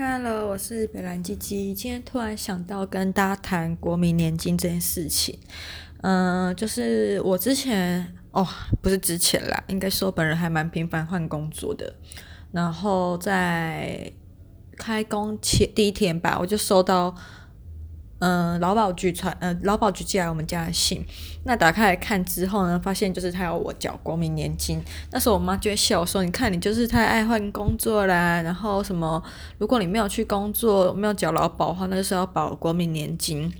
[0.00, 1.74] Hello，我是北兰鸡鸡。
[1.74, 5.36] 今天突然想到跟大家谈国民年金这件事情。
[6.02, 8.46] 嗯、就是我之前哦，
[8.80, 11.92] 不是之前啦，应该说本人还蛮频繁换工作的。
[12.52, 14.12] 然后在
[14.76, 17.12] 开工前第一天吧，我就收到。
[18.20, 21.04] 嗯，劳保局传，呃，劳保局寄来我们家的信。
[21.44, 24.82] 那打开来看之后呢，发现就是他要我缴国民年金。
[25.12, 29.22] 那时候我妈就会笑说：“你看你就是太爱换工作啦，然后什么，
[29.58, 33.52] 如果你没有去工作，没有缴劳保的话，那就是要保国民年金。”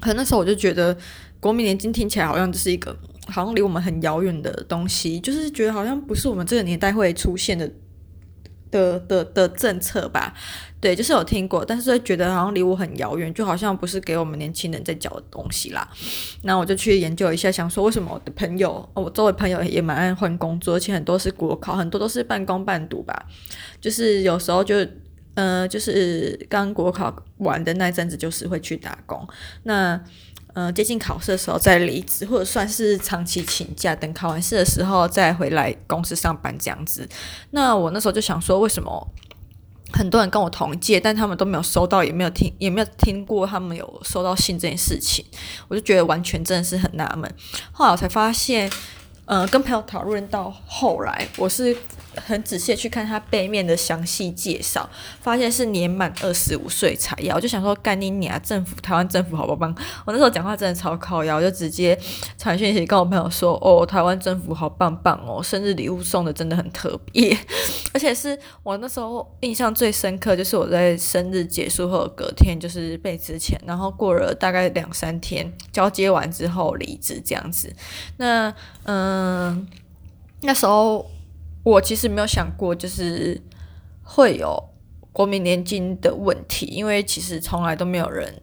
[0.00, 0.96] 可那时候我就觉得
[1.40, 2.96] 国民年金听起来好像就是一个
[3.26, 7.68] 好像离我们很遥远的东西，就是觉得好像不是我们这个年代会出现的。
[8.70, 10.34] 的的的政策吧，
[10.80, 15.88] 对，就是有听过，但是会觉得好像离我很遥远，就好像不是给我们年轻人在教的东西啦。
[16.42, 23.26] 那我就去研究一下，想说为什么我的朋友，我周围朋友也蛮爱换工作，而且很多是国考，很多都是半工半读吧。
[23.80, 24.86] 就是有时候就，
[25.34, 29.26] 呃，就是刚国考完的那阵子，就是会去打工。
[29.64, 30.00] 那
[30.54, 37.08] 呃，接近考试的时候再离职，或者算是长期请假，等考完试的时候再回来公司上班这样子。
[37.50, 39.08] 那我那时候就想说，为什么
[39.92, 45.24] 很多人跟我同届，但他们都没有收到，也没有听，也没有听过他们有收到信这件事情？
[45.68, 47.32] 我就觉得完全真的是很纳闷。
[47.72, 48.70] 后来我才发现，
[49.28, 51.76] 呃，跟朋友讨论到后来，我是。
[52.26, 54.90] 很仔细去看它背面的详细介绍，
[55.20, 57.36] 发现是年满二十五岁才要。
[57.36, 58.36] 我就想说，干你娘！
[58.42, 59.86] 政府台湾政府好棒棒！
[60.04, 61.96] 我那时候讲话真的超靠腰，就直接
[62.36, 67.38] 传讯息跟我朋友说：“哦，台湾政府好棒棒哦，生日礼物送的真的很特别。
[67.94, 77.72] ”而且是我那时候印象最深刻，就是我在生日结束后隔天就是被之前，然后过了大概两三天交接完之后离职这样子。
[78.16, 79.66] 那嗯，嗯
[80.42, 81.10] 那时候。
[81.64, 83.38] 我其实没有想过，就是
[84.02, 84.70] 会有
[85.12, 88.40] 国民年金的问题，因为其实从来都没有人，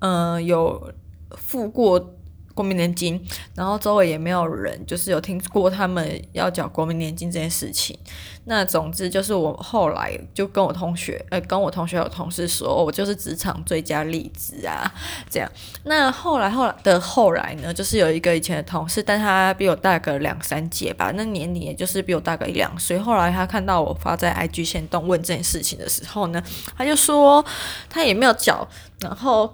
[0.00, 0.92] 嗯、有
[1.36, 2.14] 付过。
[2.60, 3.18] 国民年金，
[3.54, 7.98] 然后周围也没有人，就是有听过他们要缴国民年金这件事情。
[8.44, 14.92] 那总之就是我后来就跟我同学，呃，跟我同学有同事说，我就是职场最佳例子啊，
[15.30, 15.50] 这样。
[15.84, 22.98] 那后来后来的后来呢，就是有一个以前的同事，但他比我大个两三届吧，那年龄也就是比我大个一两岁。
[22.98, 26.42] 后来他看到我发在 IG 线动问这件事情的时候呢，
[26.76, 27.42] 他就说
[27.88, 28.68] 他也没有缴，
[29.00, 29.50] 然后。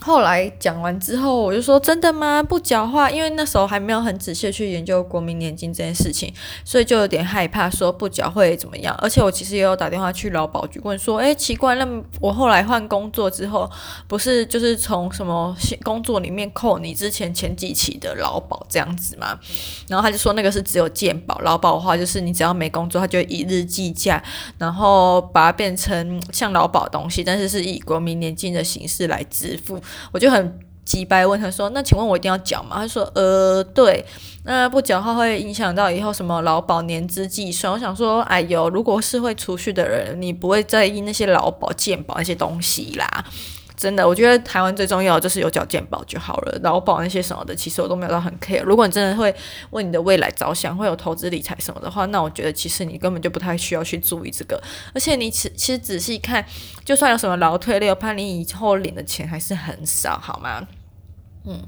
[0.00, 2.42] 后来讲完之后，我就说真的吗？
[2.42, 6.32] 不缴话，因为那时候还没有很仔细去研究国民年金这件事情，
[6.64, 8.94] 所以就有点害怕，说不缴会怎么样。
[8.98, 11.88] 而且我其实也有打电话去劳保局问说，哎，奇怪，那
[12.20, 13.68] 我后来换工作之后，
[14.06, 19.38] 不是就是从什么工作里面扣你之前前几期的劳保这样子吗？
[19.88, 24.22] 然后他就说那个是只有健保，劳保的话就是你只要没工作，他就一日计价，
[24.58, 29.80] 然后把它变成像劳保东西，但是是以国民年金的形式来支付。
[30.12, 34.04] 我就很急白问他说：“那请问我一定要缴吗？”他说：“呃，对，
[34.44, 43.24] 那不缴的话会影响到以后什么劳保年资计算。”我想说：“哎呦，如果是会储蓄的人，你不会在意那些劳保、健保那些东西啦。”
[43.76, 48.62] 真的，我觉得台湾最重要就是有缴健保就好了，劳保那些什么的，其实我都没有到很 care。
[48.62, 49.34] 如果你真的会
[49.70, 54.58] 为你的未来着想，会有投资理财什么的话，那我觉得其实你根本就不太需要去注意这个。
[54.94, 56.42] 而且你其其实仔细看，
[56.84, 60.66] 就算有什么劳退了，我怕你以后领的钱还是很少，好吗？
[61.44, 61.62] 嗯。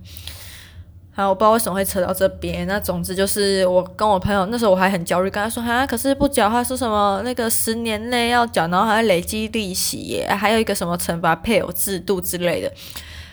[1.18, 2.64] 啊，我不知道为什么会扯到这边。
[2.68, 12.72] 那总之就是，我跟我朋友那时候我还很焦虑，跟他说哈，可是不缴的话说什么那个十年内要缴，然后还要累积利息耶，还有一个什么惩罚配偶制度之类的。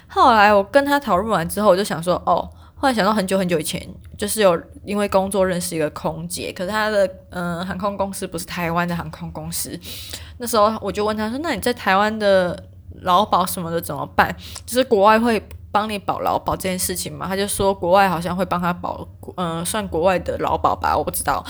[0.08, 3.88] 后来我跟他讨论完之后，我就想说，哦，后来想到很久很久以前，
[4.18, 9.80] 就是有因为工作认识一个空姐，可是他的嗯、航空公司不是台湾的航空公司。
[10.40, 12.64] 那时候我就问他说，那你在台湾的
[13.02, 14.36] 劳保什么的怎么办？
[14.66, 15.40] 就是国外会。
[15.76, 19.06] 帮你保劳保这件事情嘛，他就说国外好像会帮他保，
[19.36, 21.46] 嗯、算国外的劳保吧，我不知道。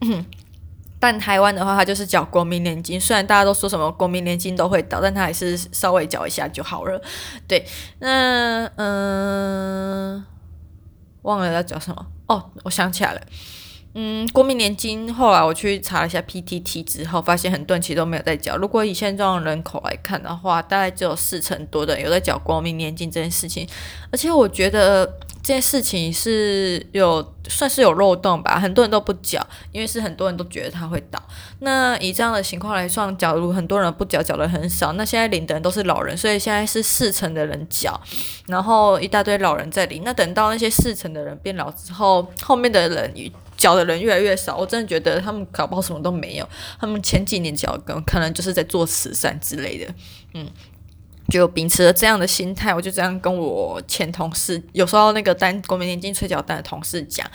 [0.98, 7.00] 但台湾的话，他就是缴国民年金，虽然大家都说什么国民年金都会倒，但他还是稍微缴一下就好了。
[7.46, 7.64] 对，
[8.00, 10.26] 那嗯、
[11.22, 13.20] 忘了要缴什么哦，我想起来了。
[13.94, 18.56] 嗯，国民年金后来我去查了一下 PTT 之后，发现很多人其实都没有在缴。
[18.56, 23.68] 如果以现状人口来看的话，大概只有四成多的人有在缴国民年金这件事情。
[24.12, 25.04] 而且我觉得
[25.42, 31.20] 这件事情是有算是有漏洞吧，很多人都不缴，因为是很多人都觉得他会倒。
[31.58, 38.00] 那以这样的情况来算，假如很多人不缴，缴的很少，那现在领的人都是老人，所以现在是四成的人缴，
[38.46, 40.02] 然后一大堆老人在领。
[40.04, 43.12] 那等到那些四成的人变老之后，后面的人
[43.60, 46.48] 教的人越来越少，我真的觉得他们搞不好什么都没有，
[46.80, 49.94] 他们前几年教的可能就是在做慈善之类的，
[50.32, 50.48] 嗯。
[51.30, 57.26] 就秉持了这样的心态，我就这样跟我前同事，有时候那个单国民年金催缴单的同事讲，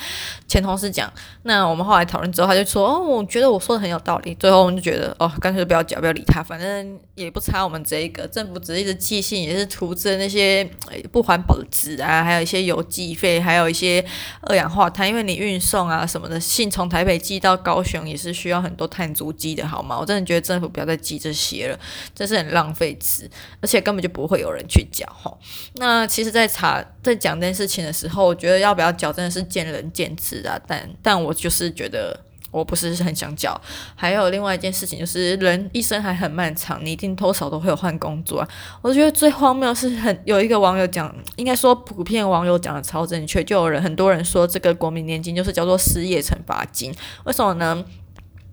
[0.47, 1.11] 前同事讲，
[1.43, 4.35] 那我们后来讨论之后，他就说，哦，我觉得我说的很有道理。
[4.35, 8.27] 最后我们就觉得，哦，干脆不要缴，不要理他，反正也不差我们这一个。
[8.27, 10.69] 政府只是一直寄信，也是图着那些
[11.11, 14.03] 不环保的纸啊，还有一些邮寄费，还有一些
[14.41, 19.97] 二氧化碳，因为你运送啊什么的，信从台北寄到高雄也是需要很多碳足迹的，好吗？
[19.97, 21.79] 我真的觉得政府不要再寄这些了，
[22.13, 23.29] 真是很浪费纸，
[23.61, 23.84] 而且。
[23.85, 25.37] 根本就不会有人去缴吼。
[25.75, 30.59] 那其实，在查在讲这件事情的时候，我觉得要不要缴真的是见仁见智啊。
[30.67, 33.59] 但但我就是觉得我不是很想缴。
[33.95, 38.47] 还有另外一件事情，就是人一生还很漫长，你一定多少都会有换工作啊。
[38.81, 46.91] 我觉得最荒谬是很有一个网友讲，应该说普遍网友讲的超正确，就有人很多人说这个国民年金就是叫做失业惩罚金。
[47.25, 47.85] 为什么呢？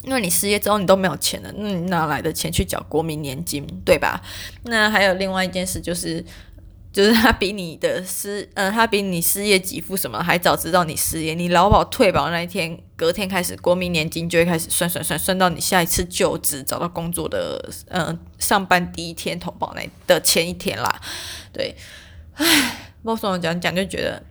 [0.03, 4.21] 因为你失业之后你都没有钱了，那你哪来的钱去缴国民年金，对吧？
[4.65, 6.25] 那还有另外一件事就是，
[6.93, 21.01] 就是他比你的失，呃，他比你失业给付什么还早知道你失业，你劳保退保那一天，隔天开始国民年金就会开始算算算算到你下一次就职找到工作的，呃，上班第一天投保那的前一天啦，
[21.53, 21.77] 对，
[22.35, 24.23] 唉，我总讲讲就觉得，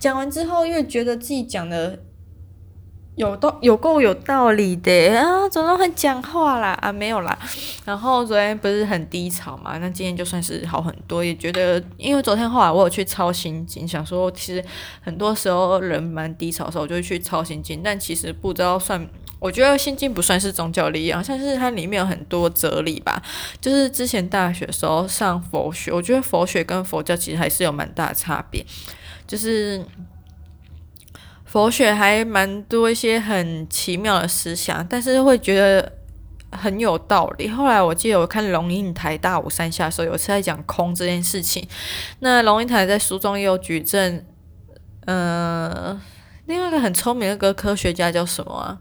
[0.00, 2.00] 讲完之后又觉得自己讲的。
[3.14, 5.46] 有道有够有道理的啊！
[5.50, 6.90] 怎么都很讲话啦啊？
[6.90, 7.38] 没有啦。
[7.84, 9.76] 然后昨天不是很低潮嘛？
[9.76, 14.64] 那今天就算是好很多，也觉得因为昨天后来我有去抄心经，想说其实
[15.02, 17.82] 很多时候人蛮低潮的时候，我就会去抄心经。
[17.84, 19.06] 但其实不知道算，
[19.38, 23.22] 我觉得心经不算是宗教力量，像是它里面有很多哲理吧。
[23.60, 28.64] 就是之前大学时候上佛学，我觉得佛学跟佛教其实还是有蛮大的差别，
[29.26, 29.84] 就是。
[31.52, 35.92] 佛学还蛮多一些很奇妙的思想，但是会觉得
[36.50, 37.46] 很有道理。
[37.46, 41.68] 后来我记得我看龙应台大武山下的时候，有次在讲空这件事情。
[42.20, 44.24] 那龙应台在书中也有举证，
[45.04, 46.00] 呃，
[46.46, 48.78] 另外一个很聪明的一个科学家叫什么啊？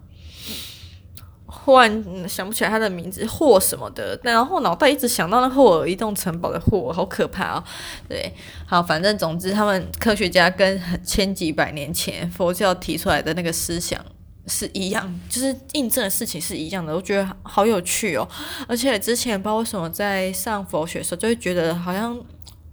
[1.64, 7.64] 忽然想不起来他的名字，霍什么的，然后脑袋一直想到那霍尔移动城堡的霍，好可怕哦。
[8.10, 8.34] 对，
[8.66, 14.04] 好，反正总之，他们科学家跟千几百年前佛教提出来的那个思想
[14.48, 18.28] 是一样，就是印证的事情是一样的，我觉得好有趣哦。
[18.68, 22.20] 而且之前不知道为什么在上佛学的时候，就会觉得好像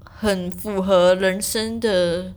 [0.02, 2.32] 很符合人生的。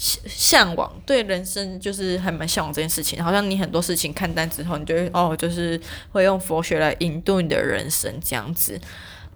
[0.00, 5.78] 向往，对人生就是还蛮向往这件事情，好像你很多事情看淡之后，你就会哦，就是
[6.10, 8.80] 会用佛学来引渡你的人生这样子。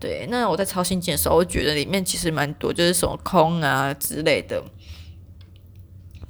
[0.00, 4.62] 对，那我在抄心经的时候，我觉得里面其实蛮多，就是什么空啊之类的，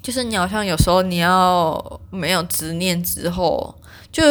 [0.05, 3.75] 就是你好像有时候你要没有执念之后。
[4.12, 4.23] 就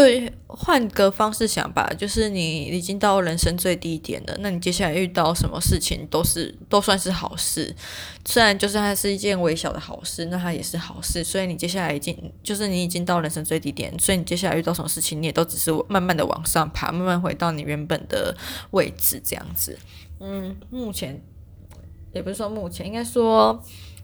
[0.48, 7.76] 换个方式想吧，就是你已经到人生最低点了，那你接下来遇到什么事情都是都算是好事，
[8.24, 11.22] 虽然就是它是一件微小的好事，那它也是好事。
[11.22, 18.34] 所以你接下来已经就是你已经到人生最低点，所以你接下来遇到什么事情，你也都只是慢慢的往上爬，慢慢回到你原本的
[18.72, 19.78] 位置这样子。
[20.22, 21.22] 嗯，目前
[22.14, 23.62] 也不是说目前，应该说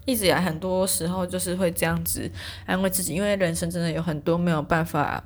[0.10, 2.32] 一直以来很多时候就是会这样子
[2.66, 5.24] 安慰自己，因为人生真的有很多没有办法。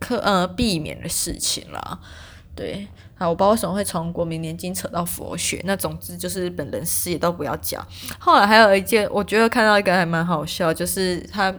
[0.00, 1.98] 可呃避免的事情啦，
[2.54, 7.82] 对，好，我不知道为什么会从国民年金扯到佛学，那总之就是本人事业都不要讲。
[8.18, 11.50] 后来还有一件，我觉得看到一个还蛮好笑，就是他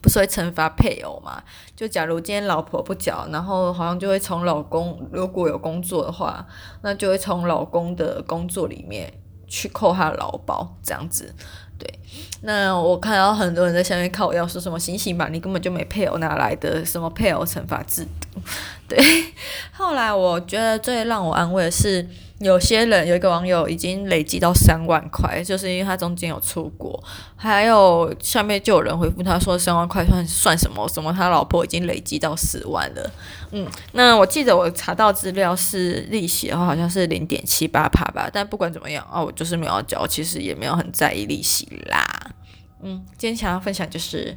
[0.00, 1.42] 不是会惩罚配偶嘛？
[1.74, 6.46] 就假如今天老婆不缴，然后好像就会从老公如果有工作的话，
[6.82, 9.12] 那就会从老公的工作里面
[9.48, 11.34] 去扣他的劳保，这样子。
[11.78, 11.88] 对，
[12.42, 18.40] 那我看到很多人在下面靠，要说什么醒醒吧，你根本就没配偶，哪来的什么配偶惩罚制度？
[18.88, 18.98] 对，
[19.72, 22.06] 后来我觉得最让我安慰的是。
[22.40, 27.02] 有些人有一个网友已经累积到三万块，就是因为他中间有出国，
[27.34, 30.88] 还有下面就有人回复他说三万块算算什么？
[30.88, 33.10] 什么他老婆已经累积到四万了。
[33.50, 42.06] 嗯，那我记得我查到资料是利息的话好像是零点七八趴吧，但不管怎么样啊，我就是没有交，其实也没有很在意利息啦。
[42.82, 44.36] 嗯，今天想要分享就是。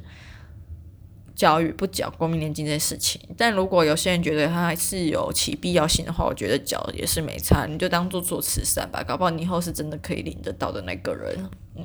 [1.41, 11.49] 缴与不缴国民年金这件事情，但如果有些人觉得他还是有其必要性的话，我觉得缴也是没差，你就当做做慈善吧，搞不好你以后是真的可以领得到的那个人。
[11.75, 11.83] 嗯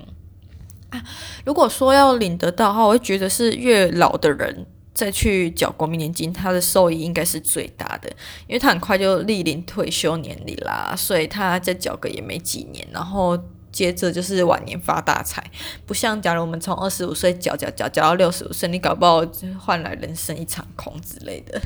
[0.91, 1.03] 啊，
[1.47, 8.11] 如果说要领得到的话，我会觉得是越老的人再去缴国民年金，他的受益应该是最大的，
[8.47, 13.43] 因为他很快就历临退休年龄啦，所以他再缴个也没几年，然后
[13.73, 15.43] 接着就是晚年发大财，
[15.85, 19.23] 不像假如我们从二十五岁缴缴缴缴到六十五岁，你搞不好
[19.59, 21.61] 换来人生一场空之类的。